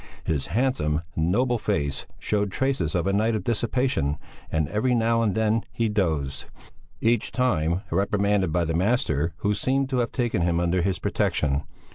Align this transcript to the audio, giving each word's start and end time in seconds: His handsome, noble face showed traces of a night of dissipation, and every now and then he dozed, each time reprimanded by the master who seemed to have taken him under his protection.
His 0.23 0.47
handsome, 0.47 1.03
noble 1.15 1.59
face 1.59 2.07
showed 2.17 2.51
traces 2.51 2.95
of 2.95 3.05
a 3.05 3.13
night 3.13 3.35
of 3.35 3.43
dissipation, 3.43 4.17
and 4.51 4.67
every 4.69 4.95
now 4.95 5.21
and 5.21 5.35
then 5.35 5.61
he 5.71 5.89
dozed, 5.89 6.45
each 7.01 7.31
time 7.31 7.83
reprimanded 7.91 8.51
by 8.51 8.65
the 8.65 8.73
master 8.73 9.35
who 9.41 9.53
seemed 9.53 9.89
to 9.91 9.97
have 9.99 10.11
taken 10.11 10.41
him 10.41 10.59
under 10.59 10.81
his 10.81 10.97
protection. 10.97 11.65